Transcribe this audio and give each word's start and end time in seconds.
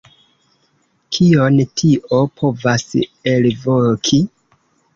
Kion 1.17 1.59
tio 1.81 2.23
povas 2.41 2.89
elvoki? 3.35 4.23